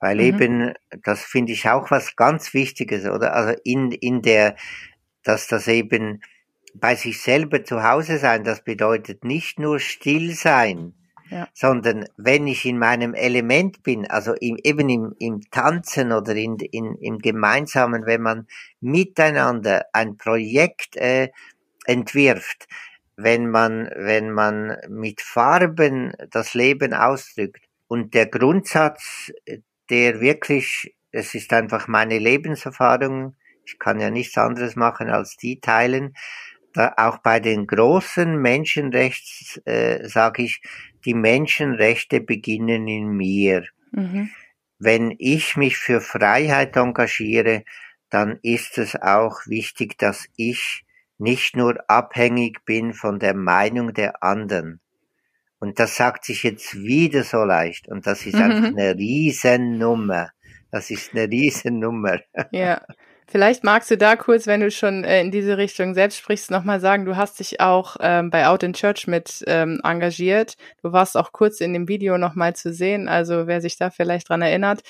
[0.00, 0.22] Weil mhm.
[0.22, 0.74] eben,
[1.04, 3.34] das finde ich auch was ganz Wichtiges, oder?
[3.34, 4.56] Also in, in der,
[5.22, 6.22] dass das eben
[6.74, 10.94] bei sich selber zu Hause sein, das bedeutet nicht nur still sein,
[11.28, 11.46] ja.
[11.52, 16.56] sondern wenn ich in meinem Element bin, also im, eben im, im Tanzen oder in,
[16.56, 18.46] in, im Gemeinsamen, wenn man
[18.80, 21.28] miteinander ein Projekt äh,
[21.88, 22.68] entwirft,
[23.16, 29.32] wenn man, wenn man mit Farben das Leben ausdrückt und der Grundsatz,
[29.90, 35.60] der wirklich, es ist einfach meine Lebenserfahrung, ich kann ja nichts anderes machen als die
[35.60, 36.14] teilen,
[36.74, 40.62] da auch bei den großen Menschenrechts äh, sage ich,
[41.04, 43.64] die Menschenrechte beginnen in mir.
[43.92, 44.30] Mhm.
[44.78, 47.64] Wenn ich mich für Freiheit engagiere,
[48.10, 50.84] dann ist es auch wichtig, dass ich
[51.18, 54.80] nicht nur abhängig bin von der Meinung der anderen.
[55.58, 57.88] Und das sagt sich jetzt wieder so leicht.
[57.88, 58.42] Und das ist mhm.
[58.42, 60.30] einfach eine Riesennummer.
[60.70, 62.20] Das ist eine Riesennummer.
[62.52, 62.80] Ja.
[63.30, 66.80] Vielleicht magst du da kurz, wenn du schon äh, in diese Richtung selbst sprichst, nochmal
[66.80, 70.54] sagen, du hast dich auch ähm, bei Out in Church mit ähm, engagiert.
[70.82, 74.30] Du warst auch kurz in dem Video nochmal zu sehen, also wer sich da vielleicht
[74.30, 74.80] dran erinnert.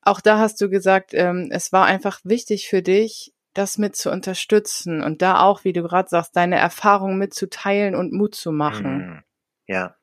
[0.00, 4.10] Auch da hast du gesagt, ähm, es war einfach wichtig für dich, das mit zu
[4.10, 8.96] unterstützen und da auch, wie du gerade sagst, deine Erfahrungen mitzuteilen und Mut zu machen.
[8.98, 9.22] Mhm.
[9.66, 9.96] Ja.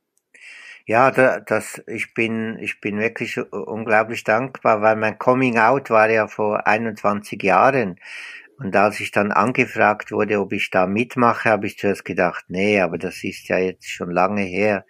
[0.85, 6.09] Ja, da, das, ich bin, ich bin wirklich unglaublich dankbar, weil mein Coming Out war
[6.09, 7.99] ja vor 21 Jahren.
[8.57, 12.81] Und als ich dann angefragt wurde, ob ich da mitmache, habe ich zuerst gedacht, nee,
[12.81, 14.85] aber das ist ja jetzt schon lange her.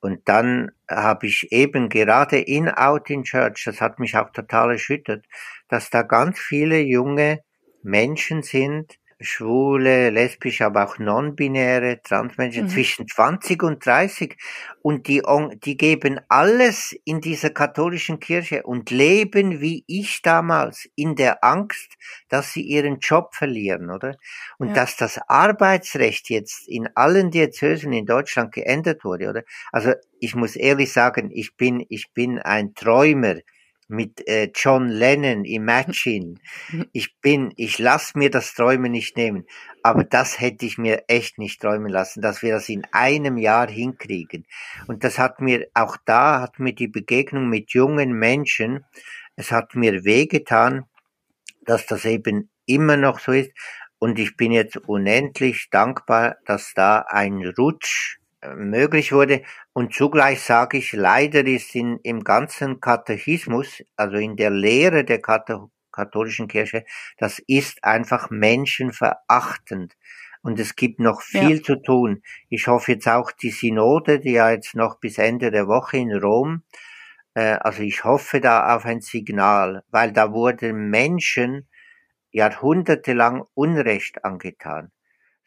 [0.00, 4.72] Und dann habe ich eben gerade in Out in Church, das hat mich auch total
[4.72, 5.26] erschüttert,
[5.68, 7.40] dass da ganz viele junge
[7.82, 12.68] Menschen sind, schwule, lesbische, aber auch non-binäre Transmenschen mhm.
[12.68, 14.36] zwischen 20 und 30
[14.80, 15.22] und die,
[15.64, 21.96] die geben alles in dieser katholischen Kirche und leben wie ich damals in der Angst,
[22.28, 24.16] dass sie ihren Job verlieren, oder?
[24.58, 24.74] Und ja.
[24.74, 29.42] dass das Arbeitsrecht jetzt in allen Diözesen in Deutschland geändert wurde, oder?
[29.72, 33.36] Also ich muss ehrlich sagen, ich bin, ich bin ein Träumer
[33.88, 36.36] mit äh, John Lennon, Imagine.
[36.92, 39.46] Ich bin, ich lass mir das Träumen nicht nehmen.
[39.82, 43.68] Aber das hätte ich mir echt nicht träumen lassen, dass wir das in einem Jahr
[43.68, 44.46] hinkriegen.
[44.86, 48.84] Und das hat mir, auch da hat mir die Begegnung mit jungen Menschen,
[49.36, 50.84] es hat mir wehgetan,
[51.64, 53.50] dass das eben immer noch so ist.
[53.98, 58.18] Und ich bin jetzt unendlich dankbar, dass da ein Rutsch
[58.56, 59.42] möglich wurde.
[59.78, 65.20] Und zugleich sage ich, leider ist in, im ganzen Katechismus, also in der Lehre der
[65.22, 66.84] katholischen Kirche,
[67.16, 69.96] das ist einfach menschenverachtend.
[70.42, 71.62] Und es gibt noch viel ja.
[71.62, 72.24] zu tun.
[72.48, 76.12] Ich hoffe jetzt auch die Synode, die ja jetzt noch bis Ende der Woche in
[76.12, 76.64] Rom,
[77.34, 81.68] äh, also ich hoffe da auf ein Signal, weil da wurden Menschen
[82.32, 84.90] jahrhundertelang Unrecht angetan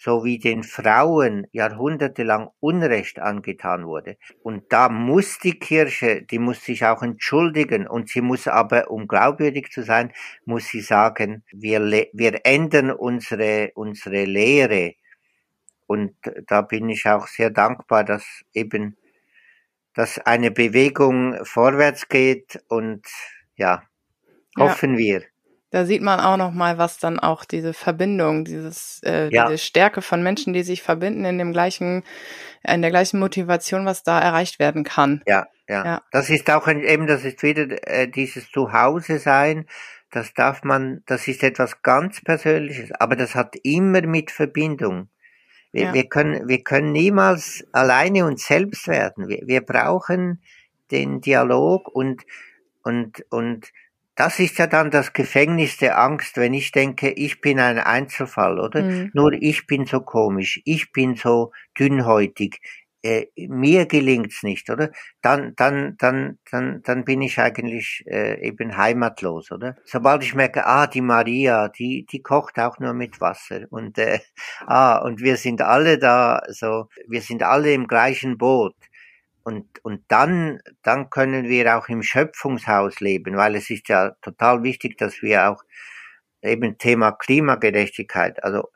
[0.04, 4.18] so wie den Frauen jahrhundertelang Unrecht angetan wurde.
[4.42, 9.08] Und da muss die Kirche, die muss sich auch entschuldigen und sie muss aber, um
[9.08, 10.12] glaubwürdig zu sein,
[10.44, 11.82] muss sie sagen, wir,
[12.14, 14.96] wir ändern unsere, unsere Lehre.
[15.86, 16.16] Und
[16.48, 18.98] da bin ich auch sehr dankbar, dass eben,
[19.94, 23.06] dass eine Bewegung vorwärts geht und
[23.56, 23.84] ja,
[24.58, 24.98] hoffen ja.
[24.98, 25.31] wir.
[25.72, 29.46] Da sieht man auch noch mal, was dann auch diese Verbindung, dieses äh, ja.
[29.46, 32.04] diese Stärke von Menschen, die sich verbinden in dem gleichen,
[32.68, 35.22] in der gleichen Motivation, was da erreicht werden kann.
[35.26, 35.86] Ja, ja.
[35.86, 36.02] ja.
[36.12, 39.66] Das ist auch ein, eben, das ist wieder äh, dieses Zuhause sein.
[40.12, 45.08] Das darf man, das ist etwas ganz Persönliches, aber das hat immer mit Verbindung.
[45.72, 45.94] Wir, ja.
[45.94, 49.30] wir können, wir können niemals alleine uns selbst werden.
[49.30, 50.42] Wir, wir brauchen
[50.92, 52.24] den Dialog und
[52.84, 53.72] und und
[54.16, 58.60] das ist ja dann das Gefängnis der Angst, wenn ich denke, ich bin ein Einzelfall,
[58.60, 58.84] oder?
[58.84, 59.12] Mhm.
[59.14, 62.60] Nur ich bin so komisch, ich bin so dünnhäutig,
[63.04, 64.92] äh, mir gelingt's nicht, oder?
[65.22, 69.76] Dann, dann, dann, dann, dann bin ich eigentlich äh, eben heimatlos, oder?
[69.86, 74.20] Sobald ich merke, ah, die Maria, die, die kocht auch nur mit Wasser und äh,
[74.68, 78.76] ah, und wir sind alle da, so, wir sind alle im gleichen Boot
[79.44, 84.64] und, und dann, dann können wir auch im Schöpfungshaus leben, weil es ist ja total
[84.64, 85.64] wichtig, dass wir auch
[86.42, 88.70] eben Thema Klimagerechtigkeit, also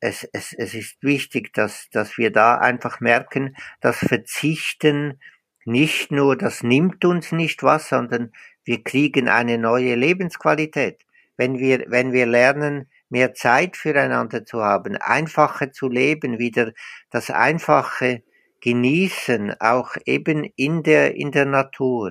[0.00, 5.20] es, es, es ist wichtig, dass, dass wir da einfach merken, dass Verzichten
[5.64, 8.32] nicht nur, das nimmt uns nicht was, sondern
[8.64, 11.04] wir kriegen eine neue Lebensqualität.
[11.36, 16.72] Wenn wir, wenn wir lernen, mehr Zeit füreinander zu haben, einfacher zu leben, wieder
[17.10, 18.22] das Einfache
[18.66, 22.10] genießen, auch eben in der, in der Natur.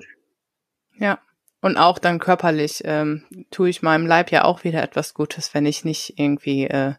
[0.96, 1.18] Ja.
[1.60, 5.66] Und auch dann körperlich ähm, tue ich meinem Leib ja auch wieder etwas Gutes, wenn
[5.66, 6.94] ich nicht irgendwie, äh,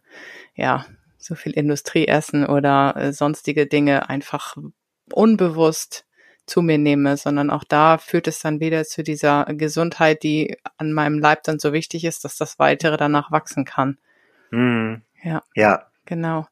[0.53, 0.85] ja,
[1.17, 4.57] so viel Industrie essen oder äh, sonstige Dinge einfach
[5.11, 6.05] unbewusst
[6.45, 10.93] zu mir nehme, sondern auch da führt es dann wieder zu dieser Gesundheit, die an
[10.93, 13.97] meinem Leib dann so wichtig ist, dass das Weitere danach wachsen kann.
[14.51, 15.01] Mhm.
[15.23, 15.41] Ja.
[15.55, 15.87] Ja.
[16.05, 16.47] Genau.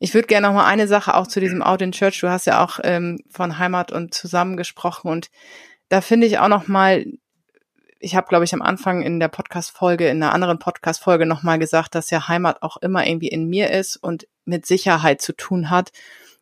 [0.00, 2.20] Ich würde gerne noch mal eine Sache auch zu diesem Out in Church.
[2.20, 5.30] Du hast ja auch ähm, von Heimat und zusammen gesprochen und
[5.88, 7.04] da finde ich auch noch mal,
[8.00, 11.58] ich habe glaube ich am Anfang in der Podcast-Folge, in einer anderen Podcast-Folge noch mal
[11.58, 15.70] gesagt, dass ja Heimat auch immer irgendwie in mir ist und mit Sicherheit zu tun
[15.70, 15.92] hat,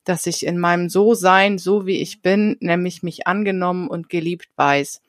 [0.05, 5.03] dass ich in meinem So-Sein, so wie ich bin, nämlich mich angenommen und geliebt weiß.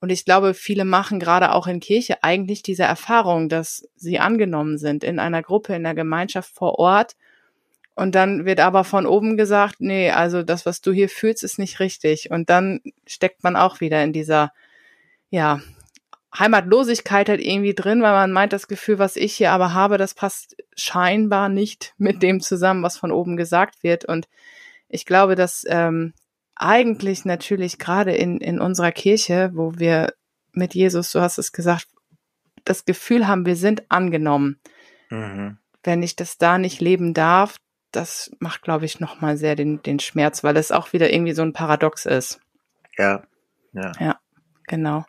[0.00, 4.76] Und ich glaube, viele machen gerade auch in Kirche eigentlich diese Erfahrung, dass sie angenommen
[4.76, 7.14] sind in einer Gruppe, in der Gemeinschaft vor Ort
[7.94, 11.58] und dann wird aber von oben gesagt, nee, also das, was du hier fühlst, ist
[11.58, 12.30] nicht richtig.
[12.30, 14.52] Und dann steckt man auch wieder in dieser,
[15.30, 15.60] ja,
[16.36, 20.14] Heimatlosigkeit halt irgendwie drin, weil man meint, das Gefühl, was ich hier aber habe, das
[20.14, 24.06] passt scheinbar nicht mit dem zusammen, was von oben gesagt wird.
[24.06, 24.28] Und
[24.88, 26.14] ich glaube, dass ähm,
[26.54, 30.14] eigentlich natürlich gerade in, in unserer Kirche, wo wir
[30.52, 31.88] mit Jesus, du hast es gesagt,
[32.64, 34.58] das Gefühl haben, wir sind angenommen.
[35.10, 35.58] Mhm.
[35.82, 37.56] Wenn ich das da nicht leben darf,
[37.92, 41.42] das macht, glaube ich, nochmal sehr den, den Schmerz, weil es auch wieder irgendwie so
[41.42, 42.40] ein Paradox ist.
[42.98, 43.22] Ja,
[43.72, 43.92] ja.
[43.98, 44.20] Ja,
[44.66, 45.04] genau.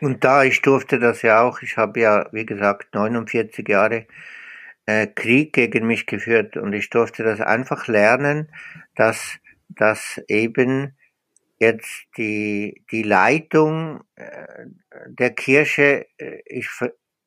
[0.00, 4.06] Und da, ich durfte das ja auch, ich habe ja, wie gesagt, 49 Jahre
[4.86, 8.52] äh, Krieg gegen mich geführt und ich durfte das einfach lernen,
[8.96, 10.96] dass, dass eben
[11.58, 14.66] jetzt die, die Leitung äh,
[15.06, 16.68] der Kirche, äh, ich,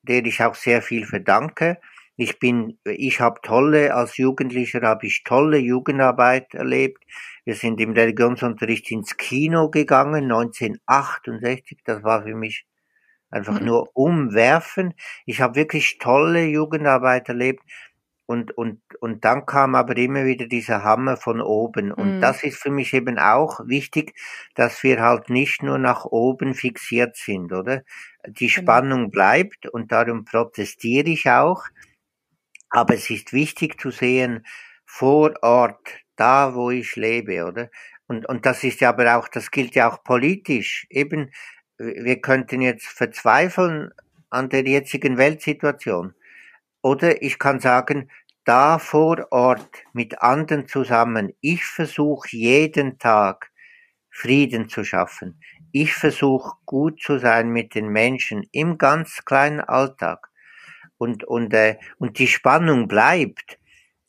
[0.02, 1.78] der ich auch sehr viel verdanke,
[2.20, 7.04] ich bin, ich habe tolle, als Jugendlicher habe ich tolle Jugendarbeit erlebt.
[7.44, 11.78] Wir sind im Religionsunterricht ins Kino gegangen, 1968.
[11.84, 12.66] Das war für mich
[13.30, 13.66] einfach mhm.
[13.66, 14.94] nur umwerfen.
[15.26, 17.62] Ich habe wirklich tolle Jugendarbeit erlebt.
[18.26, 21.92] Und, und, und dann kam aber immer wieder dieser Hammer von oben.
[21.92, 22.20] Und mhm.
[22.20, 24.12] das ist für mich eben auch wichtig,
[24.56, 27.84] dass wir halt nicht nur nach oben fixiert sind, oder?
[28.26, 28.60] Die genau.
[28.60, 31.62] Spannung bleibt und darum protestiere ich auch.
[32.70, 34.46] Aber es ist wichtig zu sehen,
[34.86, 37.70] vor Ort, da wo ich lebe, oder?
[38.06, 40.86] Und, und das ist ja aber auch, das gilt ja auch politisch.
[40.90, 41.30] Eben,
[41.78, 43.90] wir könnten jetzt verzweifeln
[44.30, 46.14] an der jetzigen Weltsituation.
[46.82, 48.10] Oder ich kann sagen,
[48.44, 53.50] da vor Ort mit anderen zusammen, ich versuche jeden Tag
[54.10, 55.40] Frieden zu schaffen.
[55.70, 60.27] Ich versuche gut zu sein mit den Menschen im ganz kleinen Alltag.
[60.98, 63.58] Und, und, äh, und die Spannung bleibt.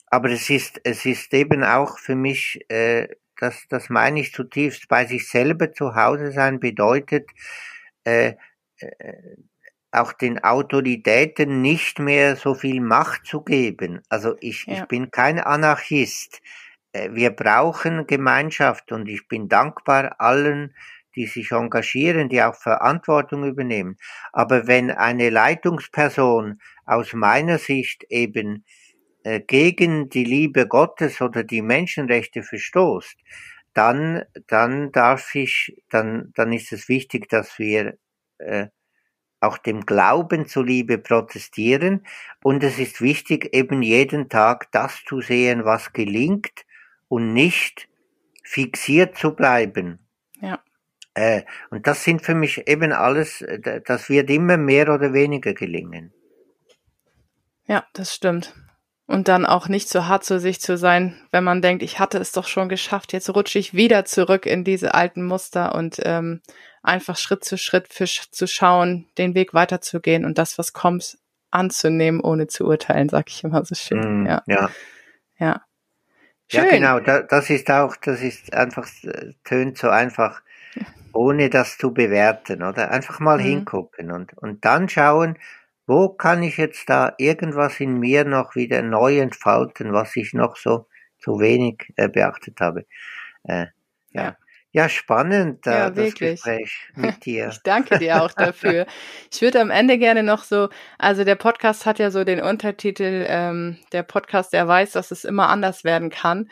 [0.06, 4.88] Aber es ist, es ist eben auch für mich, äh, das, das meine ich zutiefst,
[4.88, 7.30] bei sich selber zu Hause sein bedeutet,
[8.04, 8.34] äh,
[8.78, 9.36] äh,
[9.92, 14.02] auch den Autoritäten nicht mehr so viel Macht zu geben.
[14.08, 14.74] Also ich, ja.
[14.74, 16.40] ich bin kein Anarchist.
[16.92, 20.74] Äh, wir brauchen Gemeinschaft und ich bin dankbar allen,
[21.16, 23.96] die sich engagieren, die auch Verantwortung übernehmen.
[24.32, 28.64] Aber wenn eine Leitungsperson aus meiner Sicht eben
[29.24, 33.16] äh, gegen die Liebe Gottes oder die Menschenrechte verstoßt,
[33.74, 37.98] dann, dann darf ich, dann, dann ist es wichtig, dass wir
[38.38, 38.68] äh,
[39.40, 42.06] auch dem Glauben zuliebe protestieren.
[42.42, 46.66] Und es ist wichtig, eben jeden Tag das zu sehen, was gelingt
[47.08, 47.88] und nicht
[48.44, 49.98] fixiert zu bleiben.
[50.40, 50.62] Ja.
[51.14, 55.54] Äh, und das sind für mich eben alles, äh, das wird immer mehr oder weniger
[55.54, 56.12] gelingen.
[57.66, 58.54] Ja, das stimmt.
[59.06, 62.18] Und dann auch nicht so hart zu sich zu sein, wenn man denkt, ich hatte
[62.18, 66.42] es doch schon geschafft, jetzt rutsche ich wieder zurück in diese alten Muster und ähm,
[66.82, 71.18] einfach Schritt zu Schritt für, zu schauen, den Weg weiterzugehen und das, was kommt,
[71.50, 74.22] anzunehmen, ohne zu urteilen, sag ich immer so schön.
[74.22, 74.42] Mm, ja.
[74.46, 74.70] ja.
[75.38, 75.62] Ja.
[76.46, 76.64] Schön.
[76.64, 78.88] Ja, genau, da, das ist auch, das ist einfach,
[79.44, 80.42] tönt so einfach,
[81.12, 82.90] ohne das zu bewerten, oder?
[82.90, 83.42] Einfach mal mhm.
[83.42, 85.38] hingucken und, und dann schauen,
[85.86, 90.56] wo kann ich jetzt da irgendwas in mir noch wieder neu entfalten, was ich noch
[90.56, 90.86] so
[91.18, 92.86] zu wenig äh, beachtet habe.
[93.44, 93.66] Äh,
[94.12, 94.22] ja.
[94.22, 94.36] ja.
[94.72, 96.42] Ja, spannend, äh, ja, das wirklich.
[96.42, 97.48] Gespräch mit dir.
[97.48, 98.86] Ich danke dir auch dafür.
[99.32, 103.26] ich würde am Ende gerne noch so, also der Podcast hat ja so den Untertitel,
[103.28, 106.48] ähm, der Podcast, der weiß, dass es immer anders werden kann.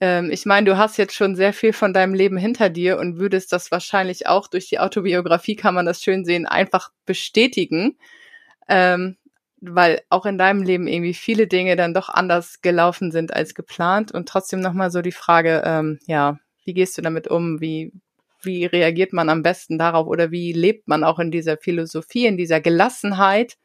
[0.00, 3.18] Ähm, ich meine, du hast jetzt schon sehr viel von deinem Leben hinter dir und
[3.18, 7.98] würdest das wahrscheinlich auch durch die Autobiografie, kann man das schön sehen, einfach bestätigen.
[8.68, 9.16] Ähm,
[9.60, 14.10] weil auch in deinem Leben irgendwie viele Dinge dann doch anders gelaufen sind als geplant.
[14.10, 17.60] Und trotzdem nochmal so die Frage, ähm, ja, wie gehst du damit um?
[17.60, 17.92] Wie,
[18.42, 22.38] wie reagiert man am besten darauf oder wie lebt man auch in dieser Philosophie, in
[22.38, 23.58] dieser Gelassenheit,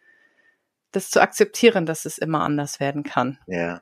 [0.92, 3.40] das zu akzeptieren, dass es immer anders werden kann?
[3.48, 3.82] Ja.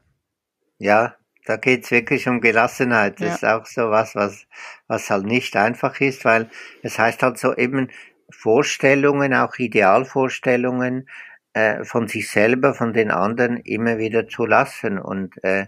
[0.78, 3.20] Ja, da geht's wirklich um Gelassenheit.
[3.20, 3.36] Das ja.
[3.36, 4.48] ist auch so was, was,
[4.88, 6.50] was halt nicht einfach ist, weil
[6.82, 7.90] es heißt halt so eben
[8.30, 11.08] Vorstellungen, auch Idealvorstellungen
[11.54, 14.98] äh, von sich selber, von den anderen immer wieder zu lassen.
[14.98, 15.68] Und äh,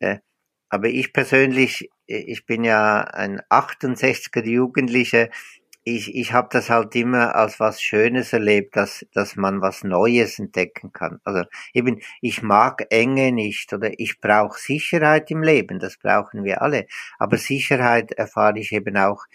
[0.00, 0.18] äh,
[0.68, 5.28] aber ich persönlich, ich bin ja ein 68er Jugendlicher,
[5.88, 10.40] ich, ich habe das halt immer als was Schönes erlebt, dass, dass man was Neues
[10.40, 11.20] entdecken kann.
[11.22, 16.60] Also eben, ich mag Enge nicht oder ich brauche Sicherheit im Leben, das brauchen wir
[16.60, 16.86] alle.
[17.20, 19.26] Aber Sicherheit erfahre ich eben auch,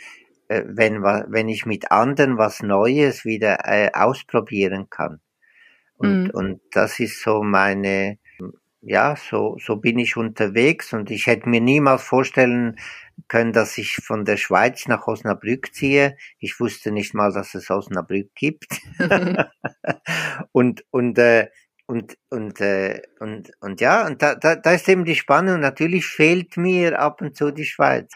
[0.49, 5.21] äh, wenn, wenn ich mit anderen was Neues wieder äh, ausprobieren kann.
[5.95, 6.29] Und, mhm.
[6.31, 8.17] und das ist so meine,
[8.81, 12.75] ja, so, so bin ich unterwegs und ich hätte mir niemals vorstellen
[13.27, 16.17] können, dass ich von der Schweiz nach Osnabrück ziehe.
[16.39, 18.79] Ich wusste nicht mal, dass es Osnabrück gibt.
[20.51, 21.47] und, und, äh,
[21.87, 25.59] und, und, äh, und, und ja, und da, da, da ist eben die Spannung.
[25.59, 28.13] Natürlich fehlt mir ab und zu die Schweiz.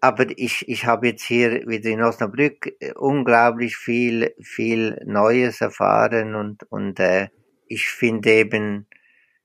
[0.00, 6.34] Aber ich, ich habe jetzt hier wieder in Osnabrück äh, unglaublich viel, viel Neues erfahren
[6.34, 7.28] und, und äh,
[7.66, 8.86] ich finde eben,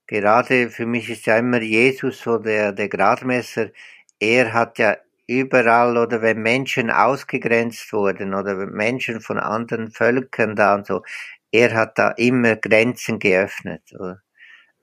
[0.05, 3.72] gerade für mich ist ja immer Jesus so der, der Gradmesser.
[4.22, 4.97] Er hat ja
[5.28, 11.01] überall oder wenn Menschen ausgegrenzt wurden oder Menschen von anderen Völkern da und so,
[11.51, 13.82] er hat da immer Grenzen geöffnet.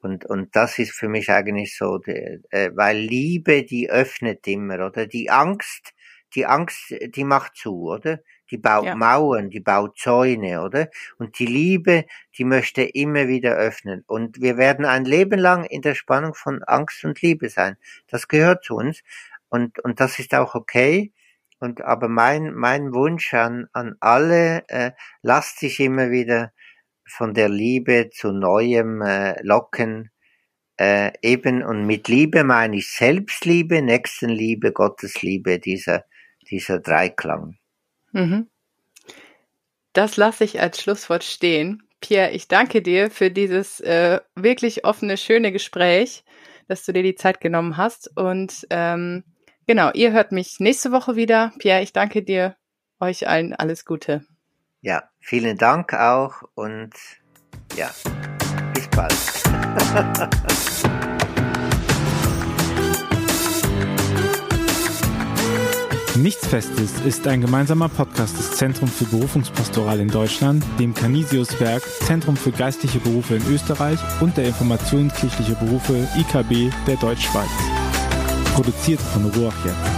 [0.00, 5.06] Und, und das ist für mich eigentlich so, äh, weil Liebe, die öffnet immer, oder?
[5.06, 5.92] Die Angst,
[6.34, 8.20] die Angst, die macht zu, oder?
[8.50, 8.94] Die baut ja.
[8.94, 10.88] Mauern, die baut Zäune, oder?
[11.18, 14.04] Und die Liebe, die möchte immer wieder öffnen.
[14.06, 17.76] Und wir werden ein Leben lang in der Spannung von Angst und Liebe sein.
[18.08, 19.02] Das gehört zu uns.
[19.48, 21.12] Und, und das ist auch okay.
[21.60, 24.92] Und aber mein, mein Wunsch an, an alle, äh,
[25.22, 26.52] lasst sich immer wieder
[27.04, 30.10] von der Liebe zu Neuem äh, locken.
[30.78, 36.04] Äh, eben und mit Liebe meine ich Selbstliebe, Nächstenliebe, Gottesliebe, dieser,
[36.48, 37.58] dieser Dreiklang.
[38.12, 38.48] Mhm.
[39.92, 41.82] Das lasse ich als Schlusswort stehen.
[42.00, 46.24] Pierre, ich danke dir für dieses äh, wirklich offene, schöne Gespräch,
[46.68, 48.16] dass du dir die Zeit genommen hast.
[48.16, 49.24] Und ähm,
[49.66, 51.52] genau, ihr hört mich nächste Woche wieder.
[51.58, 52.56] Pierre, ich danke dir.
[53.00, 54.24] Euch allen alles Gute.
[54.80, 56.92] Ja, vielen Dank auch und
[57.76, 57.90] ja,
[58.74, 59.14] bis bald.
[66.22, 72.36] Nichts Festes ist ein gemeinsamer Podcast des Zentrum für Berufungspastoral in Deutschland, dem Canisius-Werk, Zentrum
[72.36, 77.48] für geistliche Berufe in Österreich und der Informationskirchliche Berufe IKB der Deutschschweiz.
[78.54, 79.97] Produziert von Ruach jetzt.